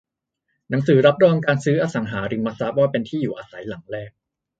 [0.69, 4.11] หนังสือรับรองการซื้ออสังหาริมทรัพย์ว่าเป็นที่อยู่อาศัยหลังแรก